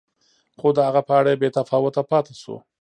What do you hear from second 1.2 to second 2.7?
بې تفاوت پاتې شو.